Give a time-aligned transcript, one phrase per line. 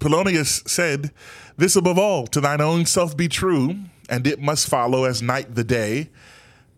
[0.00, 1.12] Polonius said,
[1.56, 3.76] This above all, to thine own self be true,
[4.08, 6.10] and it must follow as night the day.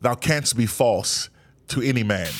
[0.00, 1.30] Thou canst be false
[1.68, 2.30] to any man.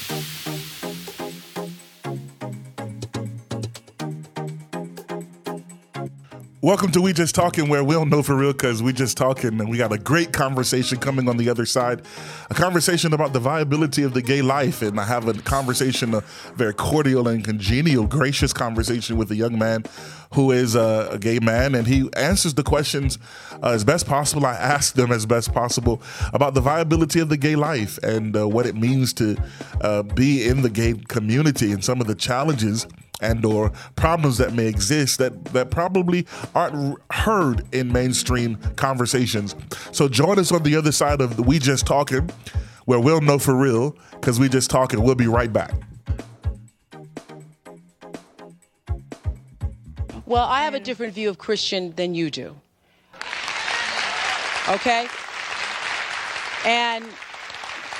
[6.67, 9.60] Welcome to We Just Talking, where we don't know for real because we just talking
[9.60, 12.03] and we got a great conversation coming on the other side.
[12.51, 14.83] A conversation about the viability of the gay life.
[14.83, 16.23] And I have a conversation, a
[16.56, 19.84] very cordial and congenial, gracious conversation with a young man
[20.34, 21.77] who is a, a gay man.
[21.77, 23.20] And he answers the questions
[23.62, 24.45] uh, as best possible.
[24.45, 28.48] I ask them as best possible about the viability of the gay life and uh,
[28.48, 29.37] what it means to
[29.83, 32.89] uh, be in the gay community and some of the challenges
[33.20, 39.55] and or problems that may exist that that probably aren't heard in mainstream conversations.
[39.92, 42.29] So join us on the other side of the We Just Talking,
[42.84, 45.02] where we'll know for real because we just talking.
[45.02, 45.73] We'll be right back.
[50.27, 52.56] Well, I have a different view of Christian than you do.
[54.69, 55.06] Okay?
[56.64, 57.05] And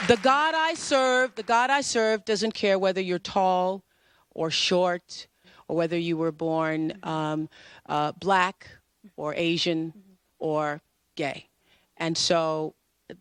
[0.09, 3.85] the God I serve, the God I serve doesn't care whether you're tall
[4.37, 5.27] or short,
[5.67, 7.49] or whether you were born um,
[7.87, 8.69] uh, black
[9.17, 9.93] or Asian
[10.39, 10.83] or
[11.17, 11.49] gay.
[11.97, 12.75] And so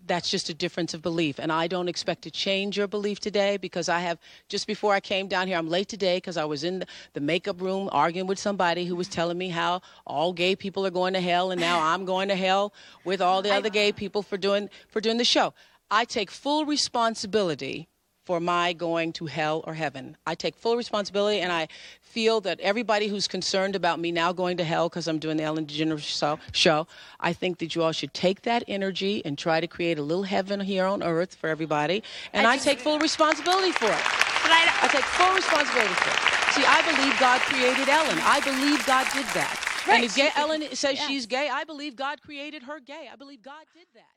[0.05, 1.39] that's just a difference of belief.
[1.39, 4.17] And I don't expect to change your belief today because I have,
[4.49, 7.21] just before I came down here, I'm late today because I was in the, the,
[7.21, 11.13] makeup room arguing with somebody who was telling me how all gay people are going
[11.13, 12.73] to hell and now I'm going to hell
[13.05, 15.53] with all the other gay people for doing, for doing the show.
[15.89, 17.87] I take full responsibility
[18.25, 20.17] for my going to hell or heaven.
[20.25, 21.67] I take full responsibility, and I
[22.01, 25.43] feel that everybody who's concerned about me now going to hell because I'm doing the
[25.43, 26.87] Ellen DeGeneres show,
[27.19, 30.23] I think that you all should take that energy and try to create a little
[30.23, 32.03] heaven here on earth for everybody.
[32.33, 34.01] And I, I take full responsibility for it.
[34.47, 36.53] I, I, take full responsibility for it.
[36.53, 38.17] See, I believe God created Ellen.
[38.23, 39.83] I believe God did that.
[39.87, 39.95] Right.
[39.95, 41.07] And if gay, Ellen says yeah.
[41.07, 43.09] she's gay, I believe God created her gay.
[43.11, 44.14] I believe God did that.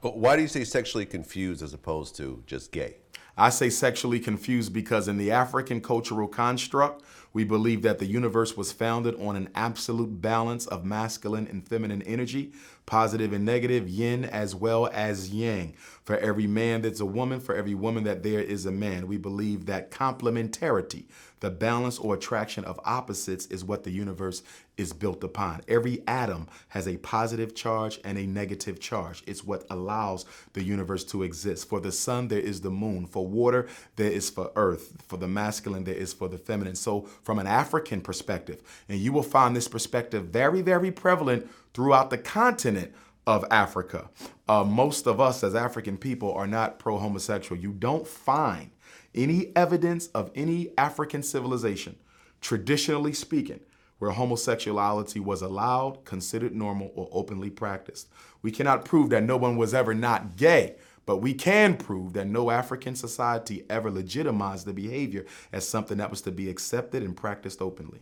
[0.00, 2.96] Why do you say sexually confused as opposed to just gay?
[3.36, 7.02] I say sexually confused because in the African cultural construct,
[7.32, 12.02] we believe that the universe was founded on an absolute balance of masculine and feminine
[12.02, 12.52] energy,
[12.86, 15.74] positive and negative, yin as well as yang.
[16.04, 19.08] For every man that's a woman, for every woman that there is a man.
[19.08, 21.06] We believe that complementarity,
[21.44, 24.42] the balance or attraction of opposites, is what the universe
[24.78, 25.60] is built upon.
[25.68, 29.22] Every atom has a positive charge and a negative charge.
[29.26, 30.24] It's what allows
[30.54, 31.68] the universe to exist.
[31.68, 33.06] For the sun, there is the moon.
[33.06, 34.94] For water, there is for earth.
[35.06, 36.76] For the masculine, there is for the feminine.
[36.76, 42.08] So, from an African perspective, and you will find this perspective very, very prevalent throughout
[42.08, 42.94] the continent
[43.26, 44.08] of Africa.
[44.48, 47.60] Uh, most of us as African people are not pro homosexual.
[47.60, 48.70] You don't find
[49.14, 51.96] any evidence of any African civilization,
[52.40, 53.60] traditionally speaking,
[53.98, 58.08] where homosexuality was allowed, considered normal, or openly practiced.
[58.42, 60.76] We cannot prove that no one was ever not gay,
[61.06, 66.10] but we can prove that no African society ever legitimized the behavior as something that
[66.10, 68.00] was to be accepted and practiced openly.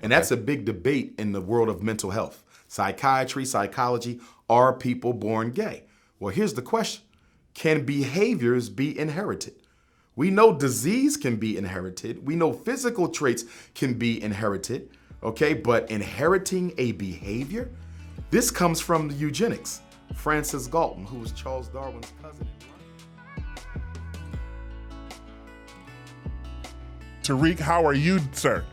[0.00, 2.44] And that's a big debate in the world of mental health.
[2.68, 5.84] Psychiatry, psychology, are people born gay?
[6.20, 7.02] Well, here's the question
[7.54, 9.54] Can behaviors be inherited?
[10.18, 12.26] We know disease can be inherited.
[12.26, 13.44] We know physical traits
[13.76, 14.90] can be inherited,
[15.22, 15.54] okay?
[15.54, 17.70] But inheriting a behavior,
[18.30, 19.80] this comes from the eugenics.
[20.16, 22.48] Francis Galton, who was Charles Darwin's cousin.
[27.22, 28.64] Tariq, how are you, sir?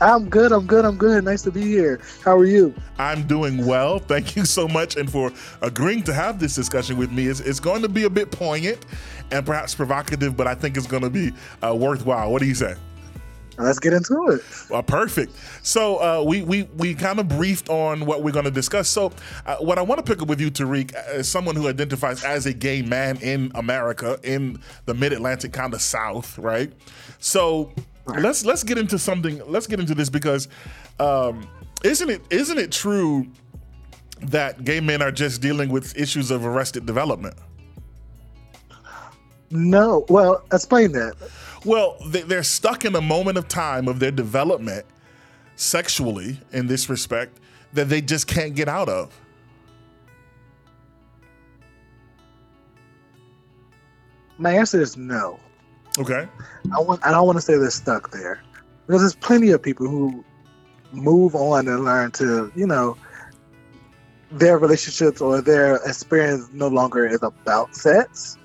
[0.00, 0.52] I'm good.
[0.52, 0.84] I'm good.
[0.84, 1.24] I'm good.
[1.24, 2.00] Nice to be here.
[2.24, 2.74] How are you?
[2.98, 3.98] I'm doing well.
[3.98, 5.32] Thank you so much, and for
[5.62, 7.26] agreeing to have this discussion with me.
[7.26, 8.86] It's, it's going to be a bit poignant
[9.30, 12.30] and perhaps provocative, but I think it's going to be uh, worthwhile.
[12.30, 12.74] What do you say?
[13.58, 14.42] Let's get into it.
[14.68, 15.32] Well, perfect.
[15.62, 18.88] So uh, we we we kind of briefed on what we're going to discuss.
[18.88, 19.12] So
[19.46, 22.46] uh, what I want to pick up with you, Tariq, as someone who identifies as
[22.46, 26.72] a gay man in America, in the Mid Atlantic kind of South, right?
[27.20, 27.72] So
[28.06, 29.40] let's let's get into something.
[29.46, 30.48] Let's get into this because
[30.98, 31.48] um,
[31.84, 33.26] isn't it isn't it true
[34.22, 37.36] that gay men are just dealing with issues of arrested development?
[39.54, 40.04] No.
[40.08, 41.14] Well, explain that.
[41.64, 44.84] Well, they're stuck in a moment of time of their development
[45.54, 47.38] sexually in this respect
[47.72, 49.18] that they just can't get out of.
[54.38, 55.38] My answer is no.
[56.00, 56.28] Okay.
[56.76, 57.06] I want.
[57.06, 58.42] I don't want to say they're stuck there
[58.86, 60.24] because there's plenty of people who
[60.90, 62.96] move on and learn to, you know,
[64.32, 68.36] their relationships or their experience no longer is about sex.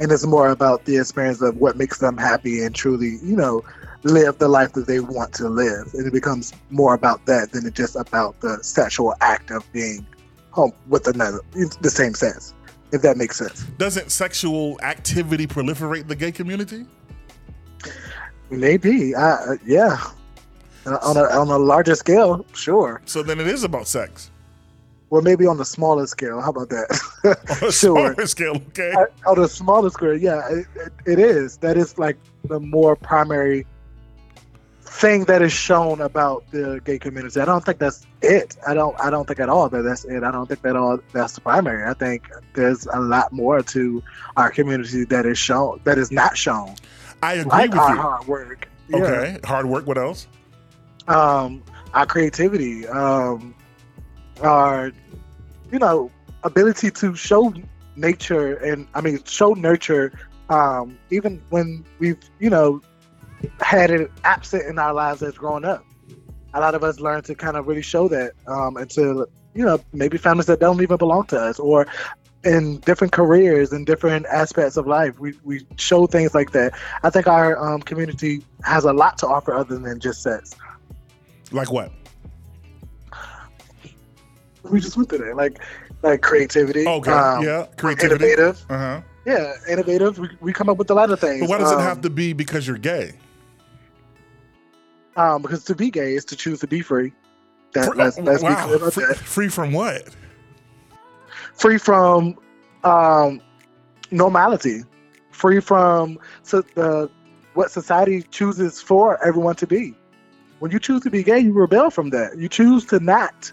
[0.00, 3.62] And it's more about the experience of what makes them happy and truly, you know,
[4.02, 5.92] live the life that they want to live.
[5.92, 10.06] And it becomes more about that than it just about the sexual act of being
[10.52, 12.54] home with another, the same sense,
[12.92, 13.64] if that makes sense.
[13.76, 16.86] Doesn't sexual activity proliferate the gay community?
[18.48, 19.98] Maybe, uh, yeah.
[20.86, 23.02] On a, on a larger scale, sure.
[23.04, 24.29] So then it is about sex.
[25.10, 26.40] Well, maybe on the smaller scale.
[26.40, 26.88] How about that?
[27.24, 28.12] On a sure.
[28.14, 28.92] smaller scale, okay.
[28.96, 31.56] I- on a smaller scale, yeah, it, it, it is.
[31.58, 33.66] That is like the more primary
[34.82, 37.40] thing that is shown about the gay community.
[37.40, 38.56] I don't think that's it.
[38.66, 38.98] I don't.
[39.00, 40.22] I don't think at all that that's it.
[40.22, 41.84] I don't think that all that's the primary.
[41.88, 44.02] I think there's a lot more to
[44.36, 46.74] our community that is shown that is not shown,
[47.22, 48.00] I agree like with our you.
[48.00, 48.68] hard work.
[48.88, 48.96] Yeah.
[48.98, 49.38] Okay.
[49.44, 49.86] Hard work.
[49.86, 50.26] What else?
[51.08, 51.62] um,
[51.94, 53.54] our creativity, um,
[54.42, 54.92] our,
[55.70, 56.10] you know,
[56.42, 57.52] ability to show
[57.96, 60.12] nature and I mean show nurture,
[60.48, 62.80] um, even when we've you know
[63.60, 65.84] had it absent in our lives as growing up.
[66.52, 69.80] A lot of us learn to kind of really show that um, into you know
[69.92, 71.86] maybe families that don't even belong to us or
[72.44, 76.72] in different careers and different aspects of life we, we show things like that
[77.02, 80.54] i think our um, community has a lot to offer other than just sex
[81.52, 81.92] Like what?
[84.64, 85.60] We just went through that, like
[86.02, 86.86] like creativity.
[86.86, 87.10] Okay.
[87.10, 87.66] um, yeah.
[87.76, 88.26] Creativity.
[88.26, 88.64] Innovative.
[88.68, 89.00] Uh huh.
[89.26, 90.18] Yeah, innovative.
[90.18, 91.40] We, we come up with a lot of things.
[91.40, 93.12] But why does it um, have to be because you're gay?
[95.16, 97.12] Um, because to be gay is to choose to be free.
[97.72, 98.50] That, let's let's wow.
[98.50, 99.16] be clear about Free, that.
[99.16, 100.08] free from what?
[101.54, 102.36] Free from
[102.84, 103.40] um,
[104.10, 104.82] normality.
[105.30, 107.10] Free from so the
[107.54, 109.94] what society chooses for everyone to be.
[110.58, 112.38] When you choose to be gay, you rebel from that.
[112.38, 113.50] You choose to not,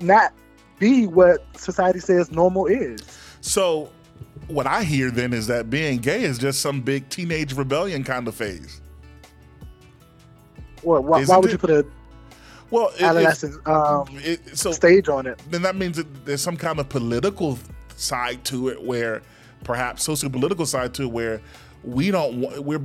[0.00, 0.32] not
[0.78, 3.00] be what society says normal is.
[3.40, 3.90] So,
[4.48, 8.28] what I hear then is that being gay is just some big teenage rebellion kind
[8.28, 8.80] of phase.
[10.82, 11.04] What?
[11.04, 11.52] Why, why would it?
[11.52, 11.86] you put a
[12.70, 15.40] Well, it, it, adolescent um, it, so stage on it?
[15.50, 17.58] then that means that there's some kind of political
[17.96, 19.22] side to it where
[19.62, 21.40] perhaps socio-political side to it where
[21.82, 22.78] we don't want we're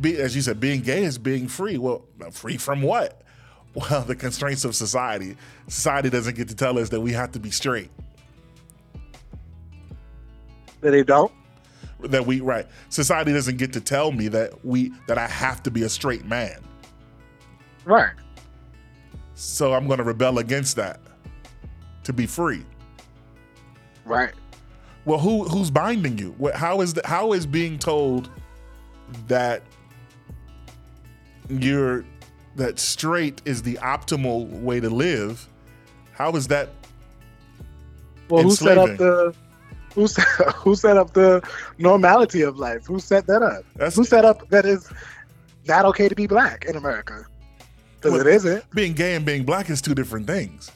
[0.00, 3.22] be, as you said being gay is being free well free from what
[3.74, 5.36] well the constraints of society
[5.68, 7.90] society doesn't get to tell us that we have to be straight
[10.80, 11.32] That they don't.
[12.00, 15.70] that we right society doesn't get to tell me that we that i have to
[15.70, 16.60] be a straight man
[17.84, 18.12] Right.
[19.34, 21.00] so i'm going to rebel against that
[22.04, 22.64] to be free
[24.04, 24.32] Right.
[25.04, 26.34] Well, who who's binding you?
[26.36, 28.28] What, how is the, how is being told
[29.28, 29.62] that
[31.48, 32.04] you're
[32.56, 35.46] that straight is the optimal way to live?
[36.12, 36.70] How is that?
[38.28, 39.34] Well, who set up the
[39.94, 40.26] who set,
[40.56, 41.42] who set up the
[41.78, 42.86] normality of life?
[42.86, 43.64] Who set that up?
[43.76, 44.90] That's Who set up that is
[45.66, 47.24] not okay to be black in America?
[47.96, 48.70] Because Well- it isn't.
[48.74, 50.70] being gay and being black is two different things.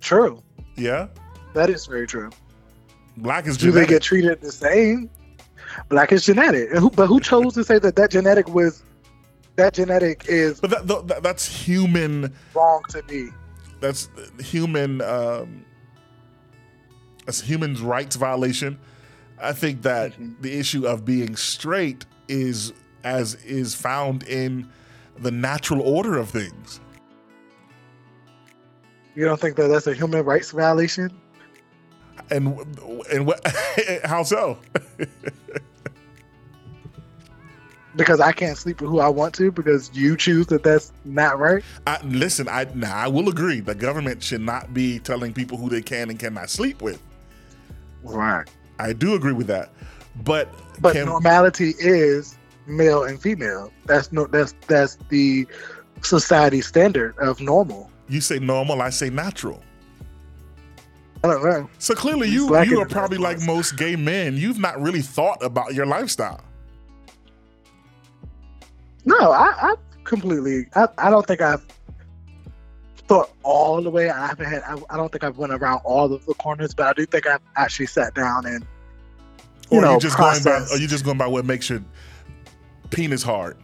[0.00, 0.42] True.
[0.76, 1.08] Yeah,
[1.54, 2.30] That is very true.
[3.16, 5.10] black is Do they get treated the same?
[5.88, 8.82] Black is genetic, and who, but who chose to say that that genetic was
[9.58, 12.32] that genetic is but that, that, that's human.
[12.54, 13.28] wrong to be?
[13.80, 14.08] That's
[14.40, 15.02] human.
[15.02, 15.64] Um,
[17.26, 18.78] that's human rights violation.
[19.40, 20.40] I think that Mhm.
[20.40, 22.72] the issue of being straight is
[23.04, 24.68] as is found in
[25.18, 26.80] the natural order of things.
[29.16, 31.10] You don't think that that's a human rights violation?
[32.30, 32.46] And
[33.12, 33.40] and what?
[34.04, 34.58] How so?
[37.98, 41.38] Because I can't sleep with who I want to because you choose that that's not
[41.38, 41.62] right.
[41.86, 43.60] I, listen, I now I will agree.
[43.60, 47.02] The government should not be telling people who they can and cannot sleep with.
[48.04, 48.48] Right.
[48.78, 49.70] I do agree with that,
[50.24, 50.48] but
[50.80, 53.72] But can, normality is male and female.
[53.86, 55.46] That's no that's that's the
[56.02, 57.90] society standard of normal.
[58.08, 59.60] you say normal, I say natural.
[61.24, 61.68] I don't know.
[61.78, 64.36] So clearly, you you are probably like most gay men.
[64.36, 66.44] You've not really thought about your lifestyle.
[69.08, 69.74] No, I, I
[70.04, 70.66] completely.
[70.74, 71.64] I, I don't think I've
[73.06, 74.10] thought all the way.
[74.10, 74.62] I haven't had.
[74.64, 77.26] I, I don't think I've went around all of the corners, but I do think
[77.26, 78.66] I've actually sat down and
[79.70, 80.74] you or know you just going by, processed.
[80.74, 81.82] or you just going by what makes your
[82.90, 83.56] penis hard,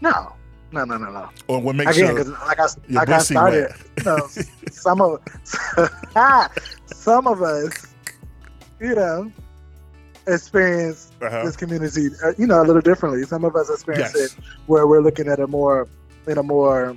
[0.00, 0.32] no,
[0.70, 1.28] no, no, no, no.
[1.48, 4.28] or what makes Again, your, like I your like I started, you know,
[4.70, 5.20] some of
[6.86, 7.94] some of us,
[8.78, 9.32] you know,
[10.26, 11.44] experience Uh-huh.
[11.44, 13.22] this community, uh, you know, a little differently.
[13.24, 14.32] Some of us experience Yes.
[14.34, 15.88] it where we're looking at a more,
[16.26, 16.96] in a more,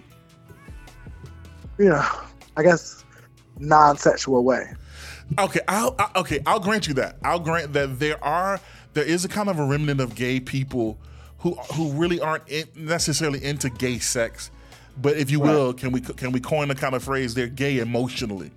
[1.77, 2.05] you know,
[2.57, 3.03] I guess,
[3.59, 4.74] non-sexual way.
[5.38, 6.39] Okay, I'll I, okay.
[6.45, 7.17] I'll grant you that.
[7.24, 8.59] I'll grant that there are
[8.93, 10.98] there is a kind of a remnant of gay people
[11.39, 14.50] who who really aren't in, necessarily into gay sex,
[15.00, 17.77] but if you will, can we can we coin the kind of phrase they're gay
[17.77, 18.51] emotionally?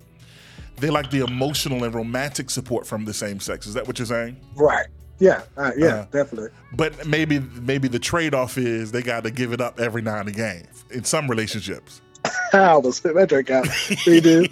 [0.77, 3.67] They like the emotional and romantic support from the same sex.
[3.67, 4.37] Is that what you're saying?
[4.55, 4.87] Right.
[5.19, 5.43] Yeah.
[5.55, 5.87] Uh, yeah.
[5.87, 6.49] Uh, definitely.
[6.75, 10.17] But maybe maybe the trade off is they got to give it up every now
[10.19, 12.01] and again in some relationships.
[12.53, 13.67] I almost spit my drink out.
[14.05, 14.45] They do.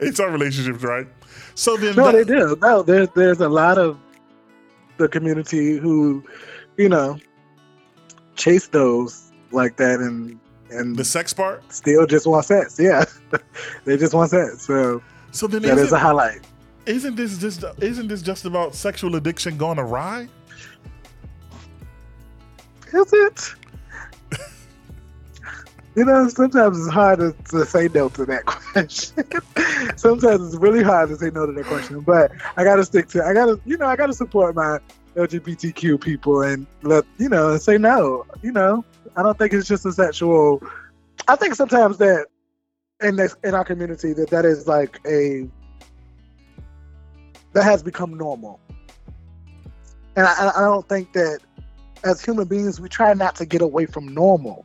[0.00, 1.06] in some relationships, right?
[1.54, 2.56] So then, no, that- they do.
[2.60, 3.98] No, there's there's a lot of
[4.96, 6.24] the community who,
[6.76, 7.18] you know,
[8.36, 10.38] chase those like that and
[10.70, 11.62] and the sex part.
[11.72, 12.78] still just want sex.
[12.78, 13.04] Yeah,
[13.84, 14.66] they just want sex.
[14.66, 16.40] So So then, that is a highlight.
[16.86, 20.28] isn't this just isn't this just about sexual addiction gone awry?
[22.92, 23.54] Is it?
[25.96, 29.24] You know, sometimes it's hard to, to say no to that question.
[29.96, 32.00] sometimes it's really hard to say no to that question.
[32.02, 34.78] But I gotta stick to I gotta you know, I gotta support my
[35.16, 38.24] LGBTQ people and let you know, say no.
[38.42, 38.84] You know.
[39.16, 40.62] I don't think it's just a sexual
[41.26, 42.26] I think sometimes that
[43.02, 45.48] in this in our community that that is like a
[47.52, 48.60] that has become normal.
[50.16, 51.40] And I, I don't think that
[52.04, 54.64] as human beings, we try not to get away from normal.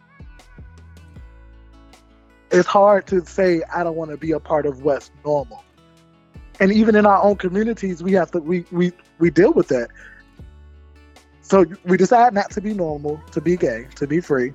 [2.51, 5.63] It's hard to say I don't want to be a part of what's normal.
[6.59, 9.89] And even in our own communities, we have to we we we deal with that.
[11.43, 14.53] So we decide not to be normal, to be gay, to be free,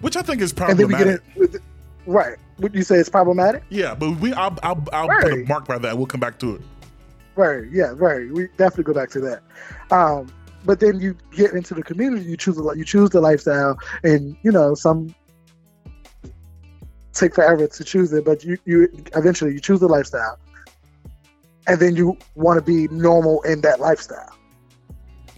[0.00, 1.54] Which I think is and then we get problematic.
[1.54, 1.62] it.
[2.06, 2.36] Right?
[2.58, 3.62] Would you say it's problematic?
[3.68, 5.96] Yeah, but we I'll I'll, I'll put a mark by that.
[5.96, 6.62] We'll come back to it.
[7.36, 7.64] Right.
[7.70, 7.92] Yeah.
[7.94, 8.30] Right.
[8.32, 9.42] We definitely go back to that.
[9.90, 10.32] Um,
[10.64, 12.24] but then you get into the community.
[12.24, 15.14] You choose a you choose the lifestyle, and you know some
[17.12, 20.38] take forever to choose it, but you you eventually you choose the lifestyle,
[21.66, 24.34] and then you want to be normal in that lifestyle.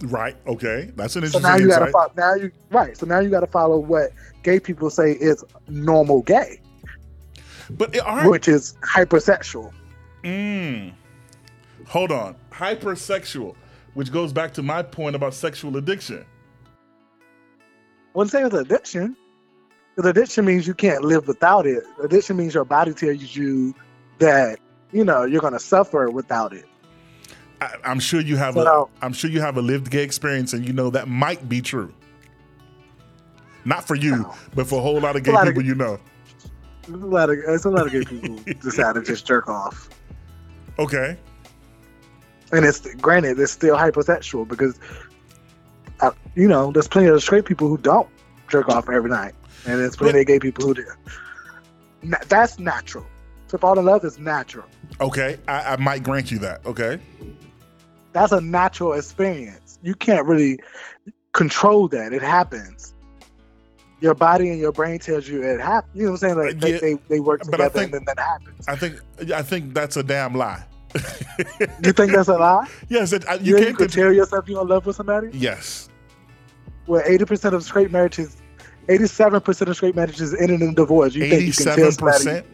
[0.09, 0.35] Right.
[0.47, 0.91] Okay.
[0.95, 1.41] That's an interesting.
[1.41, 2.11] So now you got to follow.
[2.15, 2.97] Now you right.
[2.97, 4.11] So now you got to follow what
[4.43, 6.61] gay people say is normal gay,
[7.71, 8.29] but it aren't.
[8.29, 9.71] which is hypersexual.
[10.23, 10.93] Mm.
[11.87, 12.35] Hold on.
[12.51, 13.55] Hypersexual,
[13.93, 16.25] which goes back to my point about sexual addiction.
[18.13, 19.15] wouldn't say it's addiction.
[19.95, 21.83] Because addiction means you can't live without it.
[22.03, 23.73] Addiction means your body tells you
[24.19, 24.59] that
[24.91, 26.65] you know you're going to suffer without it.
[27.61, 29.05] I, I'm sure you have So a.
[29.05, 31.93] am sure you have a lived gay experience, and you know that might be true.
[33.63, 35.99] Not for you, but for a whole lot of gay lot of- people you know.
[36.87, 39.89] A lot of there's a lot of gay people decide to just jerk off,
[40.77, 41.17] Okay.
[42.51, 44.79] and it's granted it's still hypersexual because
[46.01, 48.07] uh, you know there's plenty of straight people who don't
[48.49, 49.33] jerk off every night,
[49.65, 50.85] and there's plenty But- of gay people who do.
[52.27, 53.05] That's natural.
[53.55, 54.65] To fall in love is natural.
[54.99, 55.37] Okay.
[55.47, 56.65] I, I might grant you that.
[56.65, 56.99] Okay.
[58.11, 59.79] That's a natural experience.
[59.81, 60.59] You can't really
[61.31, 62.11] control that.
[62.11, 62.93] It happens.
[64.01, 65.95] Your body and your brain tells you it happens.
[65.95, 66.47] You know what I'm saying?
[66.47, 68.67] Like they, yeah, they, they work together think- and then that happens.
[68.67, 68.99] I think.
[69.33, 70.65] I think that's a damn lie.
[71.83, 72.67] You think that's a lie?
[72.89, 73.13] yes.
[73.13, 73.77] It, I, You, you can't.
[73.77, 75.29] control- tell yourself you're in love with somebody?
[75.33, 75.89] yes.
[76.87, 78.37] Well, 80% of straight marriages,
[78.89, 81.15] 87% of straight marriages ended in divorce.
[81.15, 82.45] You think you can tell Eighty-seven somebody percent.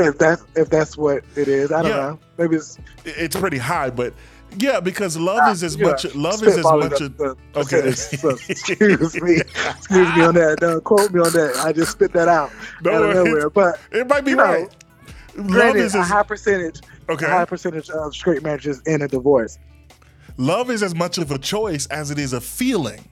[0.00, 1.72] If that's if that's what it is?
[1.72, 1.96] I don't Yeah.
[1.96, 2.18] know.
[2.38, 4.12] Maybe it's It's pretty high, but
[4.58, 6.14] yeah, because love is as yeah, much.
[6.14, 7.00] Love is as much.
[7.00, 7.90] a- the okay.
[7.92, 10.58] So, excuse me, excuse me on that.
[10.60, 11.56] Don't quote me on that.
[11.64, 13.50] I just spit that out No, out of nowhere.
[13.50, 14.74] But It might be You know, right.
[15.36, 19.58] Love is a high percentage, a high percentage of straight marriages end in divorce.
[20.36, 23.04] Love is as much of a choice as it is a feeling.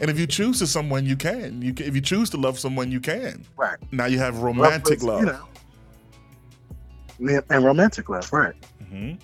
[0.00, 1.62] And if you choose to someone, you can.
[1.62, 1.86] You can.
[1.86, 3.44] If you choose to love someone, you can.
[3.56, 3.78] Right.
[3.92, 5.20] Now you have romantic is, love.
[5.20, 5.44] You know,
[7.18, 8.54] and- romantic love, right?
[8.84, 9.18] Mhm.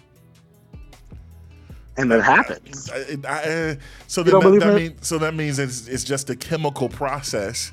[1.99, 2.91] And that happens.
[2.91, 4.93] I- I- so You then don't that, that it?
[4.93, 7.73] mean, so that means it's, it's just a chemical process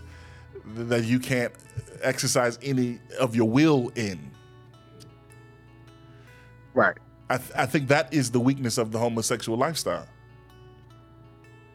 [0.75, 1.53] that you can't
[2.01, 4.29] exercise any of your will in.
[6.73, 6.97] Right.
[7.29, 10.07] I, th- I think that is the weakness of the homosexual lifestyle.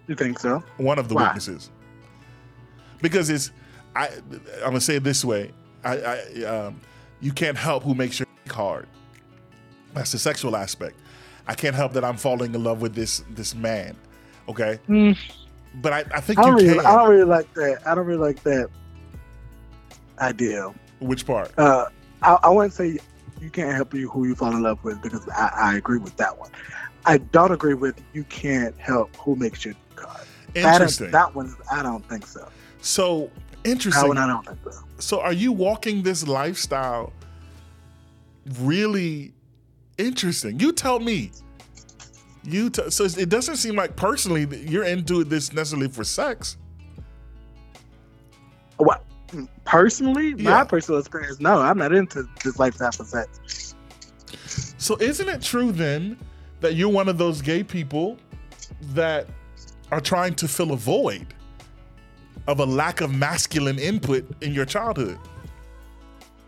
[0.06, 0.62] You think so?
[0.76, 1.24] One of the Why?
[1.24, 1.70] weaknesses.
[3.00, 3.52] Because it's,
[3.96, 5.52] I, I'm gonna say it this way:
[5.84, 6.80] I, I um,
[7.20, 8.86] you can't help who makes your hard.
[9.94, 10.96] That's the sexual aspect.
[11.46, 13.96] I can't help that I'm falling in love with this this man.
[14.48, 15.16] Okay, Mm.
[15.76, 16.78] but I, I think I you don't really.
[16.86, 17.82] I don't really like that.
[17.86, 18.68] I don't really like that
[20.20, 20.72] idea.
[21.00, 21.52] Which part?
[21.58, 21.86] Uh,
[22.22, 22.98] I, I wouldn't say
[23.40, 26.16] you can't help you who you fall in love with because I, I agree with
[26.16, 26.50] that one.
[27.06, 30.24] I don't agree with you can't help who makes you God.
[30.54, 31.10] Interesting.
[31.10, 32.48] that one, I don't think so.
[32.80, 33.30] so
[33.64, 34.08] That interesting.
[34.08, 34.80] one, I don't think so.
[34.98, 37.12] So are you walking this lifestyle
[38.60, 39.32] really
[39.98, 40.58] interesting?
[40.60, 41.30] You tell me.
[42.42, 46.58] You t- so it doesn't seem like personally that you're into this necessarily for sex.
[48.76, 49.02] What
[49.64, 50.50] personally, Yeah.
[50.50, 53.74] my personal experience, no, I'm not into this lifestyle for sex.
[54.78, 56.18] So isn't it true then
[56.60, 58.18] that you're one of those gay people
[58.92, 59.26] that
[59.90, 61.26] are trying to fill a void
[62.46, 65.18] of a lack of masculine input in your childhood?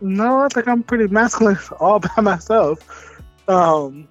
[0.00, 3.20] No, I think I'm pretty masculine all by myself.
[3.48, 4.08] Um,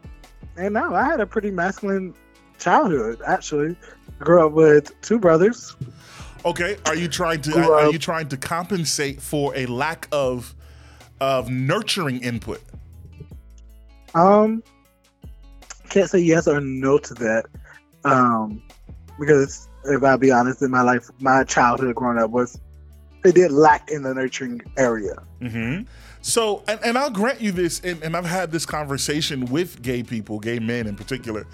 [0.58, 2.14] and no, I had a pretty masculine
[2.60, 3.22] childhood.
[3.26, 3.76] Actually,
[4.20, 5.76] I grew up with two brothers.
[6.46, 10.08] Okay, are you trying to Grew are up- you trying to compensate for a lack
[10.12, 10.56] of
[11.20, 12.62] of nurturing input?
[14.14, 14.64] Um,
[15.90, 17.46] can't say yes or no to that.
[18.04, 18.62] Um,
[19.20, 22.60] because if I be honest, in my life, my childhood growing up was
[23.26, 25.16] it did lack in the nurturing area.
[25.42, 25.82] hmm
[26.22, 30.04] So, and, and I'll grant you this, and, and I've had this conversation with gay
[30.04, 31.46] people, gay men in particular,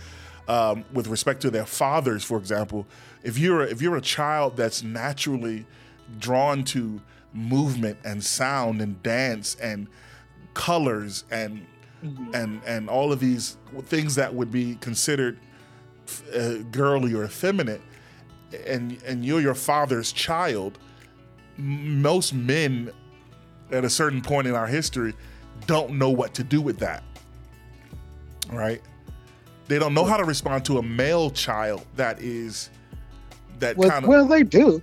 [0.48, 2.86] um, with respect to their fathers, for example.
[3.24, 5.66] If you're a, if you're a child that's naturally
[6.20, 7.02] drawn to
[7.34, 9.88] movement and sound and dance and
[10.54, 11.66] colors and
[12.34, 15.38] and and all of these things that would be considered
[16.36, 17.82] uh, girly or effeminate,
[18.66, 20.80] and and you're your father's child,
[21.62, 22.92] most men
[23.72, 25.14] at a certain point in our history
[25.68, 27.04] don't know what to do with that.
[28.52, 28.82] Right?
[29.68, 32.70] They don't know how to respond to a male child that is
[33.60, 34.82] that Well, kind of well, they do.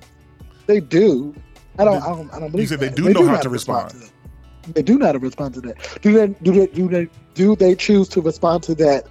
[0.66, 1.34] They do.
[1.78, 2.02] I don't.
[2.02, 2.32] I don't.
[2.32, 2.68] I don't believe.
[2.68, 2.96] said they that.
[2.96, 3.90] do know how to to respond.
[3.90, 4.74] that.
[4.74, 5.98] They do know how to respond to that.
[6.02, 6.28] Do they?
[6.42, 6.66] Do they?
[6.68, 7.08] Do they?
[7.34, 9.06] Do they choose to respond to that?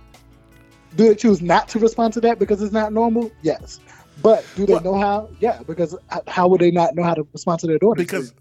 [0.95, 3.31] Do they choose not to respond to that because it's not normal?
[3.41, 3.79] Yes.
[4.21, 5.29] But do they Well- know how?
[5.39, 5.61] Yeah.
[5.67, 5.95] Because
[6.27, 7.97] how would they not know how to respond to their daughter?
[8.01, 8.33] because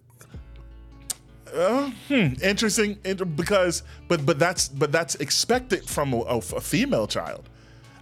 [1.55, 6.61] uh, hmm, interesting inter- because but but that's but that's expected from a, a- a
[6.61, 7.49] female child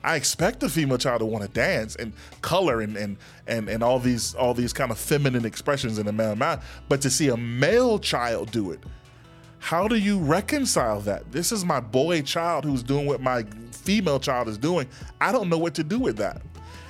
[0.02, 3.16] i expect a female child to want to dance and color and and
[3.46, 7.00] and, and all these all these kind of feminine expressions in a male mind but
[7.02, 8.80] to see a male child do it
[9.58, 14.18] how do you reconcile that this is my boy child who's doing what my female
[14.18, 14.88] child is doing
[15.20, 16.40] i don't know what to do with that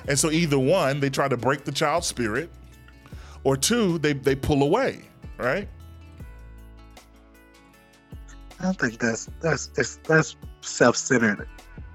[0.07, 2.49] and so either one they try to break the child's spirit
[3.43, 5.01] or two they they pull away
[5.37, 5.67] right
[8.59, 11.47] I don't think that's that's that's, that's self-centered.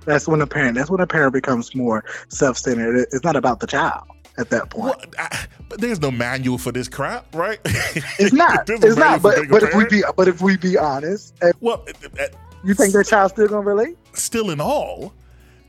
[0.05, 0.77] That's when a parent.
[0.77, 3.09] That's when a parent becomes more self-centered.
[3.13, 4.05] It's not about the child
[4.39, 4.97] at that point.
[4.97, 7.59] Well, I, but there's no manual for this crap, right?
[7.65, 8.69] It's not.
[8.69, 9.23] It's not.
[9.23, 12.27] But but if we be but if we be honest, eh, well, uh, uh,
[12.65, 13.97] you think their child's still gonna relate?
[14.13, 15.13] still in all,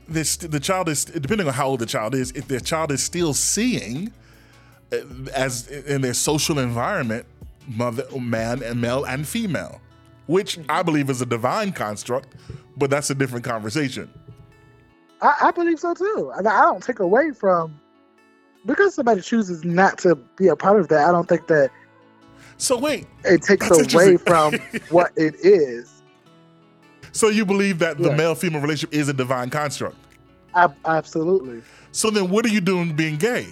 [0.08, 2.30] this the child is depending on how old the child is.
[2.32, 4.12] If their child is still seeing,
[4.92, 4.96] uh,
[5.34, 7.26] as in their social environment,
[7.68, 9.80] mother, man, and male and female,
[10.26, 12.34] which I believe is a divine construct,
[12.76, 14.10] but that's a different conversation.
[15.20, 16.32] I, I believe so too.
[16.34, 17.78] I, I don't take away from
[18.66, 21.08] because somebody chooses not to be a part of that.
[21.08, 21.70] I don't think that
[22.56, 24.54] So wait, it takes away from
[24.90, 25.91] what it is.
[27.12, 28.16] So you believe that the Yeah.
[28.16, 29.96] male-female relationship is a divine construct?
[30.54, 31.62] I, absolutely.
[31.92, 33.46] So then, what are you doing being gay?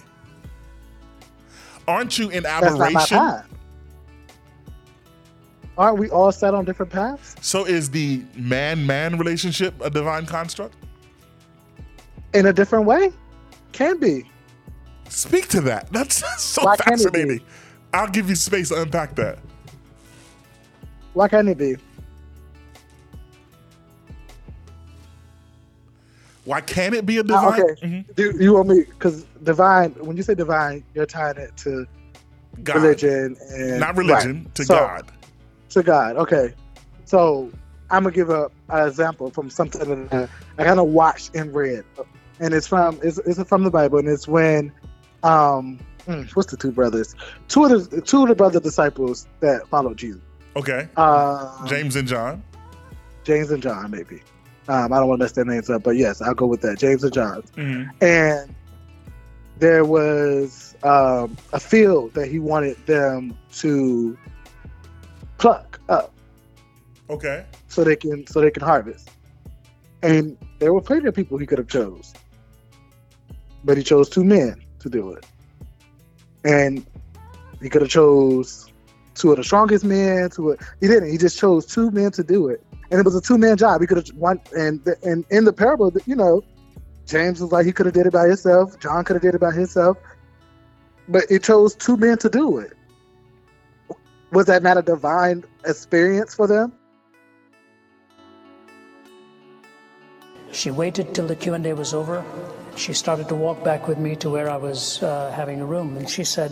[1.87, 3.43] Aren't you in That's not my aberration?
[5.77, 7.35] Aren't we all set on different paths?
[7.41, 10.75] So is the man-man relationship a divine construct?
[12.33, 13.11] In a different way?
[13.71, 14.29] Can be.
[15.09, 15.91] Speak to that.
[15.91, 17.19] That's so Why can't it be?
[17.19, 17.45] fascinating.
[17.93, 19.39] I'll give you space to unpack that.
[21.13, 21.75] Why can't it be?
[26.45, 27.61] Why can't it be a Uh, divine?
[27.61, 27.81] okay.
[27.87, 28.15] Mhm.
[28.15, 28.83] Do you want me?
[28.83, 29.91] Because divine.
[29.99, 31.85] When you say divine, you're tying it to
[32.63, 34.55] God, religion and not religion, right.
[34.55, 35.11] to So- God.
[35.69, 36.15] to God.
[36.17, 36.53] Okay,
[37.05, 37.49] so
[37.91, 41.53] I'm gonna give a, an example from something that I, I kind of watched and
[41.53, 41.83] read,
[42.39, 44.71] and it's from it's, it's from the Bible, and it's when
[45.23, 47.15] um mm, what's the two brothers,
[47.47, 50.21] two of the two of the brother disciples that followed Jesus,
[50.55, 52.43] Okay, uh, James and John.
[53.23, 54.21] James and John, maybe.
[54.67, 56.77] Um, I don't want to mess their names up, but yes, I'll go with that,
[56.77, 57.41] James and John.
[57.55, 57.89] Mhm.
[58.01, 58.55] And
[59.57, 64.17] there was um, a field that he wanted them to
[65.37, 66.13] pluck up.
[67.09, 69.09] Okay, so they can so they can harvest.
[70.03, 72.13] And there were plenty of people he could have chose,
[73.63, 75.25] but he chose two men to do it.
[76.43, 76.85] And
[77.61, 78.70] he could have chose
[79.15, 80.29] two of the strongest men.
[80.31, 81.11] To he didn't.
[81.11, 83.81] He just chose two men to do it, and it was a two man job.
[83.81, 86.41] He could have one and and in the parable, you know,
[87.05, 88.79] James was like he could have did it by himself.
[88.79, 89.97] John could have did it by himself,
[91.07, 92.73] but it chose two men to do it.
[94.31, 96.71] Was that not a divine experience for them?
[100.53, 102.23] She waited till the Q&A was over.
[102.75, 105.97] She started to walk back with me to where I was uh, having a room.
[105.97, 106.51] And she said,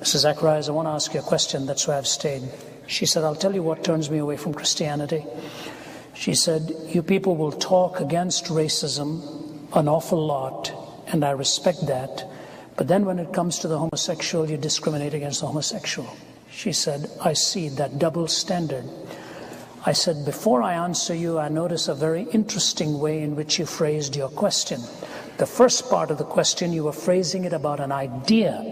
[0.00, 0.18] Mrs.
[0.18, 1.66] Zacharias, I want to ask you a question.
[1.66, 2.42] That's why I've stayed.
[2.86, 5.24] She said, I'll tell you what turns me away from Christianity.
[6.14, 10.72] She said, You people will talk against racism an awful lot,
[11.08, 12.24] and I respect that.
[12.76, 16.16] But then when it comes to the homosexual, you discriminate against the homosexual.
[16.50, 18.84] She said, I see that double standard.
[19.84, 23.66] I said, Before I answer you, I notice a very interesting way in which you
[23.66, 24.80] phrased your question.
[25.38, 28.64] The first part of the question, you were phrasing it about an idea,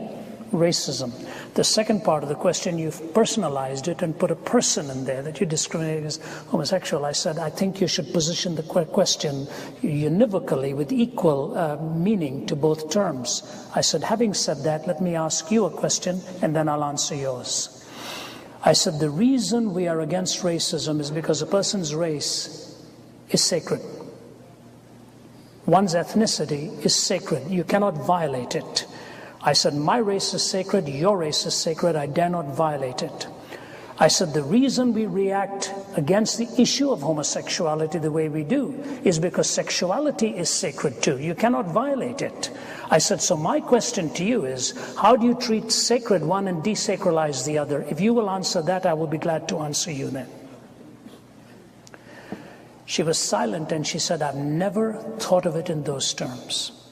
[0.54, 1.12] racism.
[1.54, 5.22] The second part of the question, you've personalized it and put a person in there
[5.22, 6.16] that you discriminate as
[6.48, 7.04] homosexual.
[7.04, 9.46] I said, I think you should position the question
[9.82, 13.42] univocally with equal uh, meaning to both terms.
[13.74, 17.14] I said, having said that, let me ask you a question and then I'll answer
[17.14, 17.84] yours.
[18.64, 22.82] I said, the reason we are against racism is because a person's race
[23.28, 23.82] is sacred.
[25.66, 27.50] One's ethnicity is sacred.
[27.50, 28.86] You cannot violate it.
[29.44, 33.26] I said, My race is sacred, your race is sacred, I dare not violate it.
[33.98, 38.72] I said, The reason we react against the issue of homosexuality the way we do
[39.04, 41.18] is because sexuality is sacred too.
[41.18, 42.50] You cannot violate it.
[42.90, 46.64] I said, So my question to you is, how do you treat sacred one and
[46.64, 47.82] desacralize the other?
[47.82, 50.28] If you will answer that, I will be glad to answer you then.
[52.86, 56.83] She was silent and she said, I've never thought of it in those terms.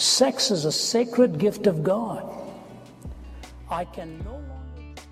[0.00, 2.24] Sex is a sacred gift of God.
[3.68, 5.02] I can no longer.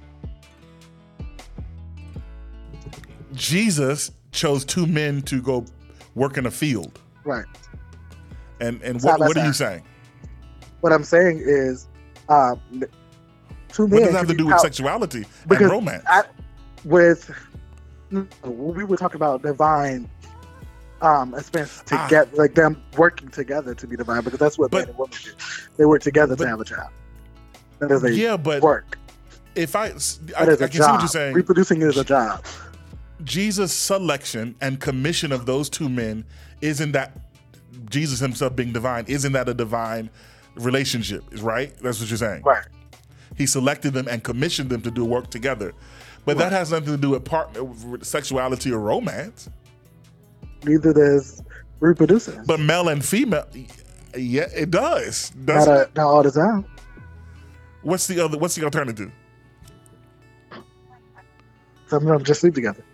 [3.35, 5.67] Jesus chose two men to go
[6.15, 6.99] work in a field.
[7.25, 7.45] Right.
[8.63, 9.85] And and what, what are you saying?
[10.81, 11.87] What I'm saying is,
[12.31, 12.59] um,
[13.69, 14.01] two men.
[14.01, 16.05] What does that have to do with sexuality and romance?
[16.09, 16.25] I,
[16.87, 17.31] with
[18.43, 20.09] we were talking about divine
[21.03, 22.37] um experience together, ah.
[22.37, 25.31] like them working together to be divine, because that's what but, men and women do.
[25.77, 26.91] They work together but, to have a child.
[27.79, 28.99] That is a yeah, but work.
[29.55, 30.71] If I, I, I can job.
[30.71, 31.35] see what you're saying.
[31.35, 32.45] Reproducing is a job.
[33.25, 36.25] Jesus' selection and commission of those two men
[36.61, 37.19] isn't that
[37.91, 39.05] Jesus himself being divine?
[39.09, 40.11] Isn't that a divine
[40.55, 41.25] relationship?
[41.33, 41.77] Is right?
[41.81, 42.43] That's what you're saying.
[42.43, 42.67] Right.
[43.37, 45.73] He selected them and commissioned them to do work together,
[46.25, 46.51] but right.
[46.51, 49.49] that has nothing to do with partner, with sexuality or romance
[50.65, 51.43] neither does
[51.81, 52.43] reproducing.
[52.47, 53.47] But male and female,
[54.17, 55.33] yeah, it does.
[55.37, 56.65] Not, a, not all the time.
[57.83, 58.39] What's the other?
[58.39, 59.13] What's the alternative?
[61.87, 62.85] Some of them just sleep together.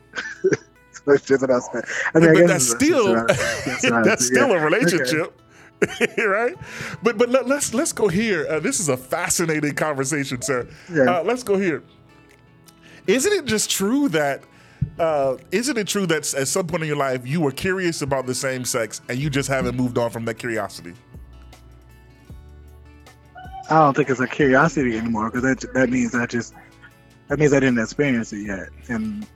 [1.06, 4.54] that's just I mean, but that's still that's still yeah.
[4.54, 5.40] a relationship.
[5.82, 6.24] Okay.
[6.26, 6.56] right?
[7.02, 8.46] But but let, us let's, let's go here.
[8.48, 10.68] Uh, this is a fascinating conversation, sir.
[10.92, 11.18] Yeah.
[11.18, 11.82] Uh, let's go here.
[13.06, 14.42] Isn't it just true that
[14.98, 18.26] uh, isn't it true that at some point in your life you were curious about
[18.26, 20.94] the same sex and you just haven't moved on from that curiosity?
[23.70, 26.54] I don't think it's a curiosity anymore because that that means I just
[27.28, 29.26] that means I didn't experience it yet and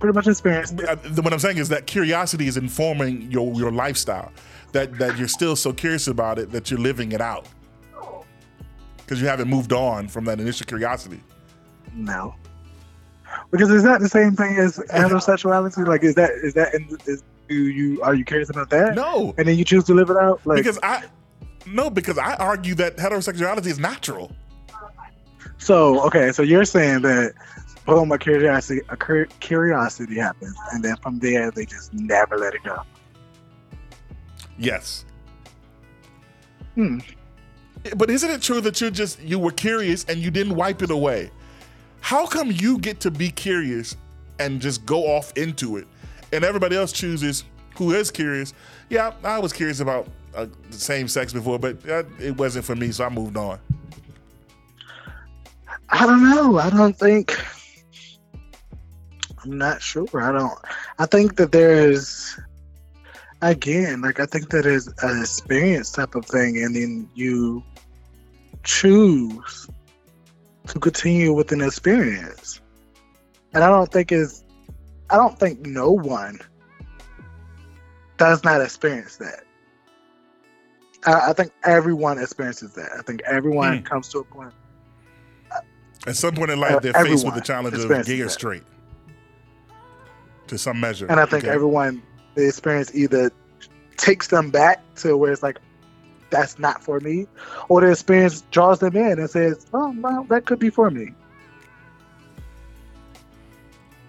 [0.00, 0.80] pretty much experienced.
[0.80, 1.18] It.
[1.22, 4.32] What I'm saying is that curiosity is informing your your lifestyle.
[4.72, 7.46] That that you're still so curious about it that you're living it out
[8.98, 11.22] because you haven't moved on from that initial curiosity.
[11.94, 12.34] No.
[13.54, 15.86] Because is that the same thing as heterosexuality?
[15.86, 18.96] Like, is that is that in, is do you are you curious about that?
[18.96, 19.32] No.
[19.38, 20.44] And then you choose to live it out?
[20.44, 21.04] Like, because I
[21.64, 24.32] no, because I argue that heterosexuality is natural.
[25.58, 27.34] So okay, so you're saying that
[27.86, 32.64] boom, a curiosity, a curiosity happens, and then from there they just never let it
[32.64, 32.82] go.
[34.58, 35.04] Yes.
[36.74, 36.98] Hmm.
[37.94, 40.90] But isn't it true that you just you were curious and you didn't wipe it
[40.90, 41.30] away?
[42.04, 43.96] How come you get to be curious
[44.38, 45.86] and just go off into it,
[46.34, 47.44] and everybody else chooses
[47.76, 48.52] who is curious?
[48.90, 52.76] Yeah, I was curious about uh, the same sex before, but uh, it wasn't for
[52.76, 53.58] me, so I moved on.
[55.88, 56.58] I don't know.
[56.58, 57.42] I don't think.
[59.42, 60.06] I'm not sure.
[60.20, 60.58] I don't.
[60.98, 62.38] I think that there's
[63.40, 67.64] again, like I think that is an experience type of thing, and then you
[68.62, 69.70] choose
[70.68, 72.60] to continue with an experience.
[73.52, 74.44] And I don't think is
[75.10, 76.40] I don't think no one
[78.16, 79.44] does not experience that.
[81.06, 82.90] I, I think everyone experiences that.
[82.98, 83.84] I think everyone mm.
[83.84, 84.52] comes to a point.
[86.06, 88.62] At some point in life, they're faced with the challenge of or straight,
[90.48, 91.06] to some measure.
[91.06, 91.52] And I think okay.
[91.52, 92.02] everyone,
[92.34, 93.30] the experience either
[93.96, 95.60] takes them back to where it's like,
[96.34, 97.26] that's not for me,
[97.68, 101.12] or the experience draws them in and says, "Oh, well, that could be for me."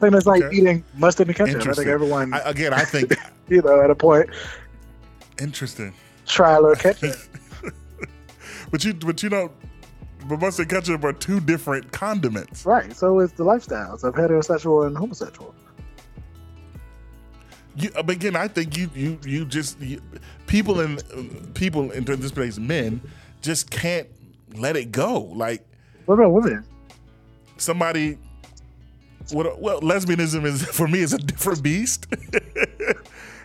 [0.02, 0.56] Same as like Okay.
[0.58, 1.62] eating mustard and ketchup.
[1.68, 3.14] I think everyone, I, again, I think
[3.48, 4.30] you know, at a point,
[5.40, 5.94] interesting.
[6.26, 7.16] try a little ketchup.
[8.72, 9.52] But you, but you know,
[10.28, 12.66] but mustard and ketchup are two different condiments.
[12.66, 12.94] right.
[12.96, 15.54] So it's the lifestyles of heterosexual and homosexual.
[17.78, 20.02] You, but again, I think you, you, you just you,
[20.48, 20.98] people in
[21.54, 23.02] people in this place, men,
[23.42, 24.08] just can't
[24.56, 25.22] let it go.
[25.34, 25.66] Like
[26.06, 26.64] What about women?
[27.58, 28.18] somebody.
[29.32, 32.08] What, well, lesbianism is for me is a different beast.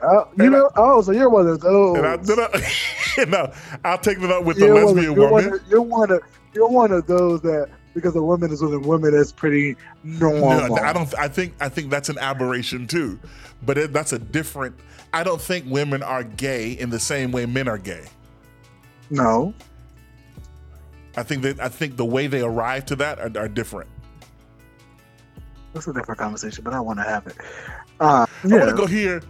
[0.03, 1.99] Uh, you And I- know, oh, so you're one of those.
[1.99, 3.53] and I, no,
[3.85, 5.31] I'll take that up with the one of- lesbian you're woman.
[5.51, 6.21] One of, you're one of
[6.55, 10.77] you're one of those that because a woman is with a woman that's pretty normal.
[10.77, 11.13] No, I don't.
[11.19, 11.55] I think.
[11.61, 13.19] I think that's an aberration too,
[13.63, 14.77] but it, that's a different.
[15.13, 18.05] I don't think women are gay in the same way men are gay.
[19.11, 19.55] No,
[21.17, 21.61] I think that.
[21.61, 23.91] I think the way they arrive to that are, are different.
[25.73, 27.37] that's a different conversation, but I want to have it.
[28.01, 29.23] Uh, I want to go here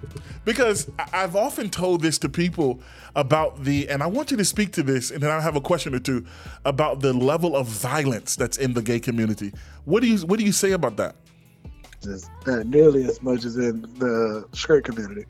[0.44, 2.80] because I've often told this to people
[3.16, 5.60] about the, and I want you to speak to this, and then I have a
[5.60, 6.24] question or two
[6.64, 9.52] about the level of violence that's in the gay community.
[9.84, 11.16] What do you What do you say about that?
[12.02, 15.26] just not nearly as much as in the straight community.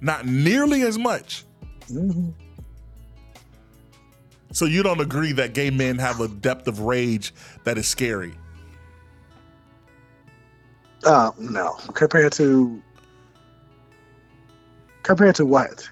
[0.00, 1.44] Not nearly as much.
[1.90, 2.34] Mhm.
[4.52, 7.34] So you don't agree that gay men have a depth of rage
[7.64, 8.34] that is scary?
[11.04, 12.80] Uh, no, compared to
[15.02, 15.88] compared to what?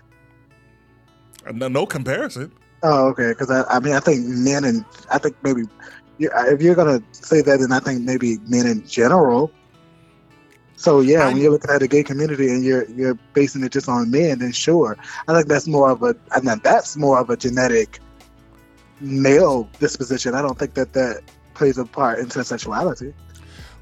[1.47, 2.53] Uh, No, no comparison.
[2.83, 3.31] Oh, okay.
[3.31, 5.63] Because I, I mean, I think men and I think maybe
[6.19, 9.51] if you're gonna say that, then I think maybe men in general.
[10.77, 13.73] So yeah, I'm- when you're looking at the gay community and you're you're basing it
[13.73, 14.97] just on men, then sure,
[15.29, 18.01] I think that's more of a and then that's more of a genetic
[19.01, 20.35] male disposition.
[20.35, 21.23] I don't think that that
[21.55, 23.13] plays a part into sexuality.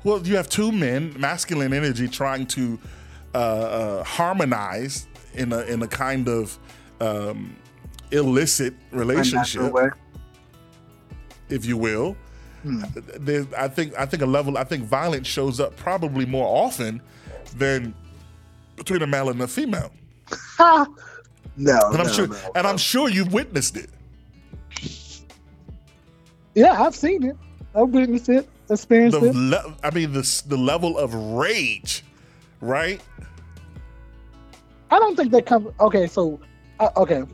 [0.04, 2.78] Well, you have two men, masculine energy, trying to
[3.34, 6.58] uh, uh, harmonize in a in a kind of
[7.00, 7.56] um,
[8.11, 9.72] illicit relationship,
[11.48, 12.16] if you will.
[12.62, 12.82] Hmm.
[13.18, 14.56] There's, I think I think a level.
[14.56, 17.00] I think violence shows up probably more often
[17.56, 17.94] than
[18.76, 19.92] between a male and a female.
[21.61, 22.70] No, And I'm no, sure, no, and no.
[22.70, 23.90] I'm sure you've witnessed it.
[26.54, 27.37] yeah, I've seen it.
[27.74, 32.04] I've witnessed it, experienced The le- I mean, the the level of rage,
[32.61, 33.00] right?
[34.90, 35.68] I don't think that comes.
[35.81, 36.40] Okay, so
[36.81, 37.24] uh, okay,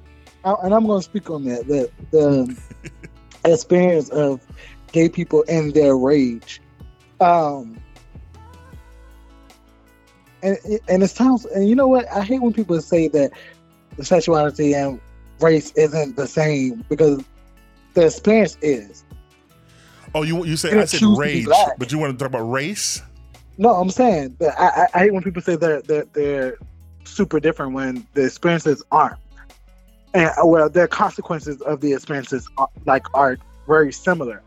[0.44, 1.66] I, and I'm going to speak on that.
[1.68, 2.56] That the
[3.44, 4.40] experience of
[4.92, 6.60] gay people and their rage,
[7.20, 7.78] um,
[10.42, 11.44] and and it's times.
[11.46, 12.10] And you know what?
[12.12, 13.32] I hate when people say that
[13.96, 15.00] the sexuality and
[15.40, 17.22] race isn't the same because
[17.94, 19.04] the experience is.
[20.14, 21.46] Oh, you you say I said rage,
[21.78, 23.02] but you want to talk about race?
[23.58, 26.58] No, I'm saying that I, I, hate when people say that they're, they're
[27.04, 29.18] super different when the experiences aren't.
[30.12, 34.42] And uh, well, their consequences of the experiences are, like are very similar.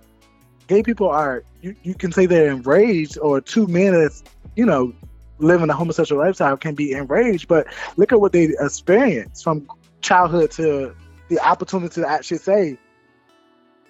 [0.68, 4.24] Gay people are you, you can say they're enraged, or two men that's
[4.56, 4.94] you know
[5.40, 9.68] living a homosexual lifestyle can be enraged, but look at what they experience from
[10.02, 10.96] childhood to
[11.30, 12.78] the opportunity to actually say,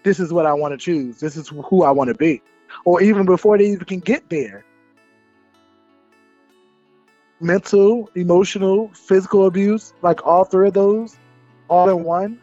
[0.04, 1.20] "This is what I want to choose.
[1.20, 2.42] This is who I want to be,"
[2.86, 4.66] or even before they even can get there
[7.40, 11.18] mental, emotional, physical abuse, like all three of those,
[11.68, 12.40] all in one.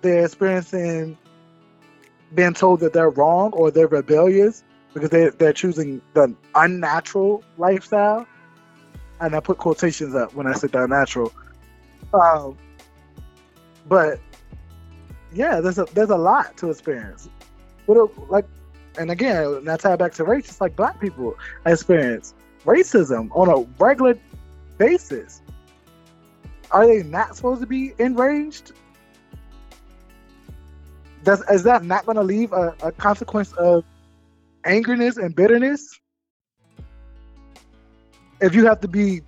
[0.00, 1.16] They're experiencing
[2.34, 8.26] being told that they're wrong or they're rebellious because they, they're choosing the unnatural lifestyle.
[9.20, 11.32] And I put quotations up when I said unnatural.
[12.12, 12.56] Um,
[13.86, 14.18] but
[15.34, 17.28] yeah, there's a there's a lot to experience.
[17.88, 17.92] A,
[18.28, 18.46] like,
[18.98, 20.48] and again, and tie back to race.
[20.48, 24.18] It's like black people experience racism on a regular
[24.78, 25.42] basis.
[26.70, 28.72] Are they not supposed to be enraged?
[31.24, 33.84] Does is that not going to leave a, a consequence of
[34.64, 35.98] angerness and bitterness?
[38.40, 39.22] If you have to be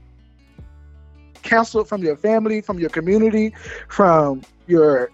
[1.42, 3.52] canceled from your family, from your community,
[3.88, 5.10] from your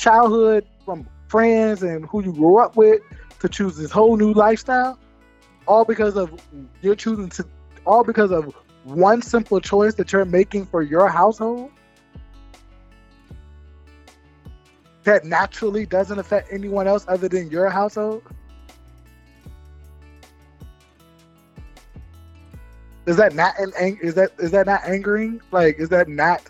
[0.00, 3.00] childhood, from friends and who you grew up with
[3.40, 4.98] to choose this whole new lifestyle,
[5.66, 6.32] all because of
[6.82, 7.44] you're choosing to,
[7.86, 11.70] all because of one simple choice that you're making for your household
[15.04, 18.22] that naturally doesn't affect anyone else other than your household?
[23.06, 25.40] Is that not an ang- is that is that not angering?
[25.50, 26.42] Like is that not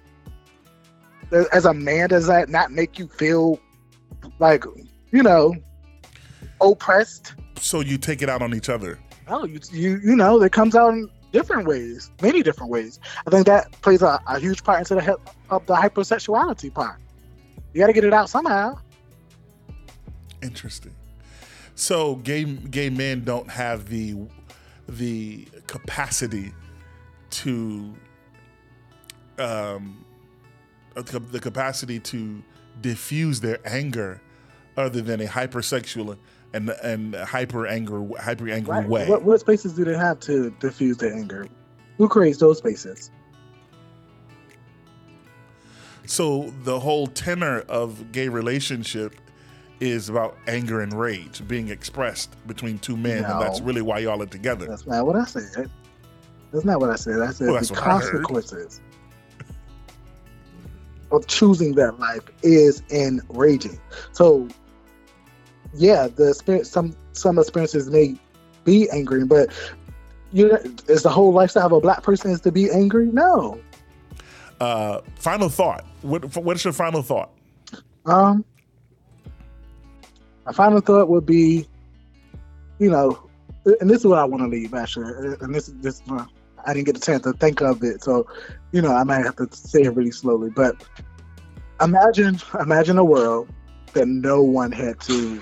[1.32, 3.60] as a man does that not make you feel
[4.38, 4.64] like
[5.12, 5.54] you know
[6.60, 7.34] oppressed?
[7.56, 8.98] So you take it out on each other.
[9.28, 12.98] No, you you you know, it comes out in different ways, many different ways.
[13.26, 15.16] I think that plays a, a huge part into the
[15.50, 17.00] of the hypersexuality part.
[17.72, 18.78] You got to get it out somehow.
[20.42, 20.94] Interesting.
[21.74, 24.16] So gay gay men don't have the
[24.88, 26.52] the capacity
[27.30, 27.94] to
[29.38, 30.04] um
[30.94, 32.42] the capacity to
[32.80, 34.20] diffuse their anger
[34.76, 36.16] other than a hypersexual
[36.52, 38.88] and and hyper anger hyper angry Right.
[38.88, 39.08] way.
[39.08, 41.46] What, what spaces do they have to diffuse their anger?
[41.98, 43.10] Who creates those spaces?
[46.06, 49.14] So the whole tenor of gay relationship
[49.78, 54.20] is about anger and rage being expressed between two men, and that's really why y'all
[54.20, 54.66] are together.
[54.66, 55.70] That's not what I said.
[56.52, 57.20] That's not what I said.
[57.20, 58.80] I said Well, the consequences
[61.12, 63.80] of choosing that life is enraging.
[64.12, 64.48] So,
[65.74, 68.16] yeah, the experience, some some experiences may
[68.64, 69.50] be angry, but
[70.32, 70.52] you
[70.88, 73.06] is the whole lifestyle of a black person is to be angry?
[73.06, 73.60] No.
[74.60, 75.84] Uh, final thought.
[76.02, 77.30] What what's your final thought?
[78.06, 78.44] Um,
[80.46, 81.66] my final thought would be,
[82.78, 83.28] you know,
[83.80, 86.24] and this is what I want to leave actually, and this this uh,
[86.66, 88.26] I didn't get the chance to think of it, so
[88.72, 90.50] you know I might have to say it really slowly.
[90.50, 90.82] But
[91.80, 93.48] imagine imagine a world
[93.92, 95.40] that no one had to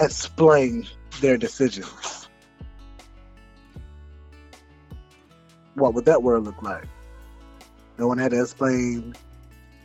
[0.00, 0.86] explain
[1.20, 2.28] their decisions.
[5.74, 6.84] What would that world look like?
[7.98, 9.14] No one had to explain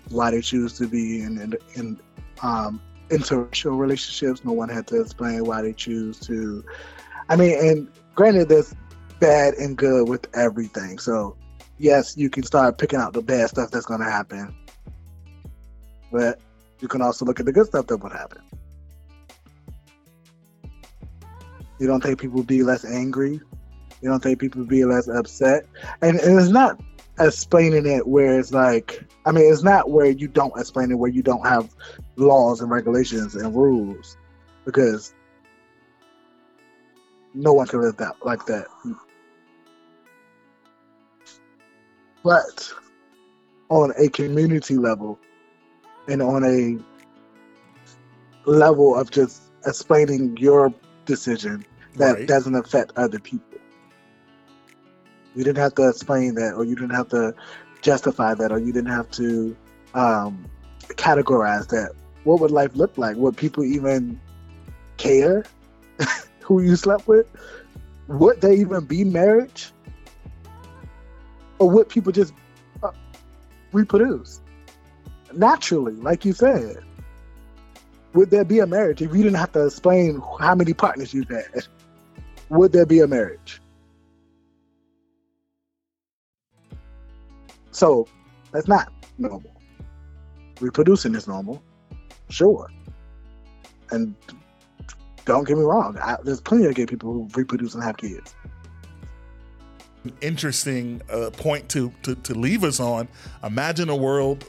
[0.10, 2.00] why they choose to be in in, in
[2.44, 4.44] um, interracial relationships.
[4.44, 6.64] No one had to explain why they choose to.
[7.30, 8.74] I mean, and granted, there's
[9.22, 11.00] bad and good with everything.
[11.00, 11.38] So
[11.78, 14.54] yes, you can start picking out the bad stuff that's going to happen,
[16.12, 16.42] but
[16.82, 18.42] you can also look at the good stuff that would happen.
[21.80, 23.40] You don't think people be less angry.
[24.02, 25.66] You don't think people be less upset,
[26.02, 26.82] and, and it's not
[27.20, 31.12] explaining it where it's like I mean it's not where you don't explain it where
[31.12, 31.70] you don't have
[32.16, 34.18] laws and regulations and rules
[34.66, 35.14] because
[37.34, 38.68] no one can live that like that.
[42.24, 42.72] But
[43.70, 45.20] on a community level
[46.08, 46.78] and on a
[48.50, 50.74] level of just explaining your
[51.06, 52.28] decision that Right.
[52.28, 53.60] doesn't affect other people.
[55.36, 57.34] You didn't have to explain that, or you didn't have to
[57.82, 59.56] justify that, or you didn't have to
[59.94, 60.46] um,
[60.96, 61.92] categorize that.
[62.24, 63.16] What would life look like?
[63.18, 64.20] Would people even
[64.98, 65.46] care
[66.42, 67.28] who you slept with?
[68.08, 69.72] Would they even be marriage?
[71.62, 72.34] Or would people just
[72.82, 72.90] uh,
[73.72, 74.42] reproduce
[75.32, 76.84] naturally, like you said?
[78.14, 81.24] Would there be a marriage if you didn't have to explain how many partners you
[81.30, 81.68] had?
[82.50, 83.62] Would there be a marriage?
[87.70, 88.08] So
[88.52, 89.54] that's not normal.
[90.60, 91.62] Reproducing is normal,
[92.30, 92.72] sure.
[93.92, 94.16] And
[95.26, 98.34] don't get me wrong, I, there's plenty of gay people who reproduce and have kids.
[100.22, 103.08] Interesting uh, point to, to to leave us on.
[103.44, 104.46] Imagine a world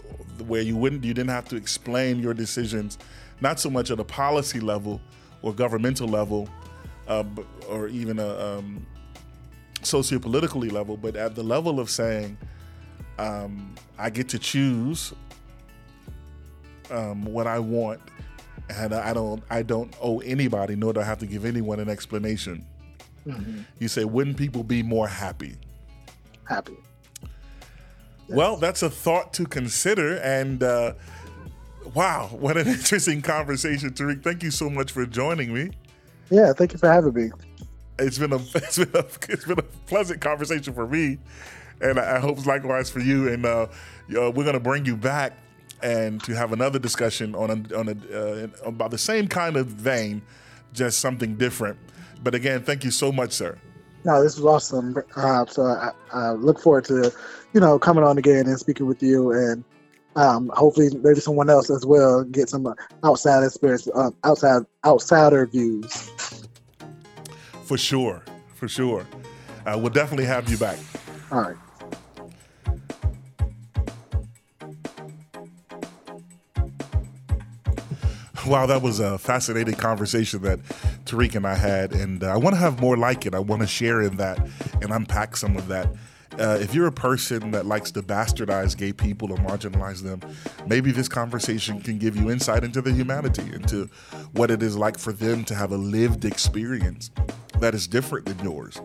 [0.46, 2.96] where you wouldn't you didn't have to explain your decisions,
[3.42, 4.98] not so much at a policy level
[5.42, 6.48] or governmental level,
[7.06, 7.24] uh,
[7.68, 8.86] or even a um,
[9.82, 12.38] sociopolitically level, but at the level of saying,
[13.18, 15.12] um, I get to choose
[16.90, 18.00] um, what I want,
[18.70, 21.90] and I don't I don't owe anybody, nor do I have to give anyone an
[21.90, 22.64] explanation.
[23.78, 25.56] You say, wouldn't people be more happy?
[26.44, 26.76] Happy.
[28.28, 30.16] Well, that's a thought to consider.
[30.18, 30.94] And uh,
[31.94, 34.22] wow, what an interesting conversation, Tariq.
[34.22, 35.70] Thank you so much for joining me.
[36.30, 37.30] Yeah, thank you for having me.
[37.98, 41.18] It's been a it's been a it's been a pleasant conversation for me,
[41.80, 43.28] and I I hope likewise for you.
[43.28, 43.66] And uh,
[44.16, 45.36] uh, we're gonna bring you back
[45.82, 49.66] and to have another discussion on a, on a, uh, about the same kind of
[49.66, 50.22] vein,
[50.72, 51.76] just something different.
[52.22, 53.58] But again, thank you so much, sir.
[54.04, 54.96] No, this was awesome.
[55.16, 57.12] Uh, so I, I look forward to,
[57.52, 59.64] you know, coming on again and speaking with you, and
[60.16, 66.10] um, hopefully maybe someone else as well get some outside experience, uh, outside outsider views.
[67.64, 69.06] For sure, for sure.
[69.64, 70.78] Uh, we'll definitely have you back.
[71.30, 71.56] All right.
[78.46, 80.58] Wow, that was a fascinating conversation that
[81.04, 83.34] Tariq and I had, and uh, I want to have more like it.
[83.34, 84.38] I want to share in that
[84.80, 85.88] and unpack some of that.
[86.40, 90.20] Uh, if you're a person that likes to bastardize gay people or marginalize them,
[90.66, 93.88] maybe this conversation can give you insight into their humanity, into
[94.32, 97.10] what it is like for them to have a lived experience
[97.60, 98.80] that is different than yours,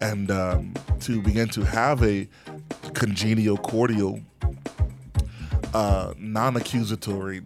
[0.00, 2.26] and um, to begin to have a
[2.94, 4.20] congenial, cordial,
[5.74, 7.42] uh, non-accusatory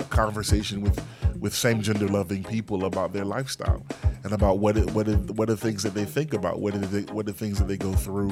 [0.00, 1.04] uh, conversation with
[1.40, 3.84] with same gender loving people about their lifestyle
[4.24, 6.74] and about what it, what it, what are the things that they think about, what
[6.74, 8.30] are the what are things that they go through,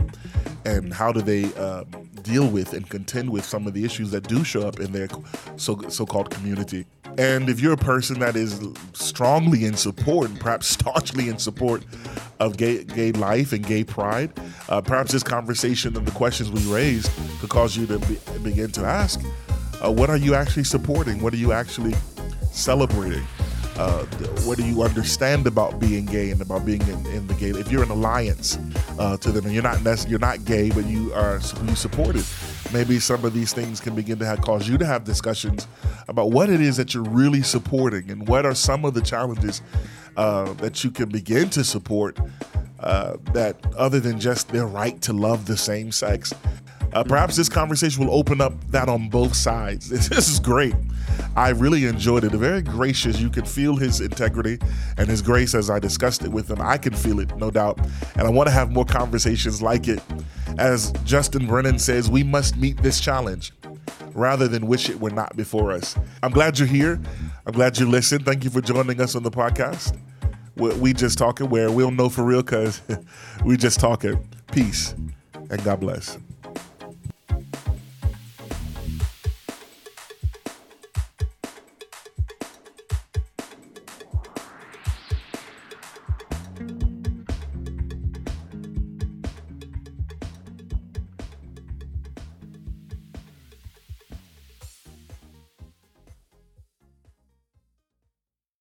[0.64, 1.84] and how do they uh,
[2.22, 5.08] deal with and contend with some of the issues that do show up in their
[5.56, 6.84] so so called community.
[7.16, 8.60] And if you're a person that is
[8.92, 11.84] strongly in support, and perhaps staunchly in support
[12.38, 14.30] of gay, gay life and gay pride,
[14.68, 17.10] uh, perhaps this conversation and the questions we raised
[17.40, 19.20] could cause you to be, begin to ask,
[19.84, 21.22] uh, what are you actually supporting?
[21.22, 21.94] What are you actually
[22.52, 23.24] celebrating?
[23.76, 24.04] Uh,
[24.44, 27.50] what do you understand about being gay and about being in, in the gay?
[27.50, 28.58] If you're an alliance
[28.98, 32.26] uh, to them and you're not you're not gay, but you are you support it,
[32.72, 35.68] maybe some of these things can begin to have, cause you to have discussions
[36.08, 39.62] about what it is that you're really supporting and what are some of the challenges
[40.16, 42.18] uh, that you can begin to support
[42.80, 46.34] uh, that other than just their right to love the same sex.
[46.98, 49.88] Uh, perhaps this conversation will open up that on both sides.
[50.08, 50.74] This is great.
[51.36, 52.32] I really enjoyed it.
[52.32, 53.20] Very gracious.
[53.20, 54.58] You could feel his integrity
[54.96, 56.60] and his grace as I discussed it with him.
[56.60, 57.78] I can feel it, no doubt.
[58.16, 60.02] And I want to have more conversations like it.
[60.58, 63.52] As Justice Brennan says, we must meet this challenge
[64.12, 65.96] rather than wish it were not before us.
[66.24, 67.00] I'm glad you're here.
[67.46, 68.24] I'm glad you listened.
[68.24, 69.96] Thank you for joining us on the podcast.
[70.56, 72.82] We just talking where we'll know for real because
[73.44, 74.28] we just talking.
[74.50, 74.96] Peace
[75.48, 76.18] and God bless.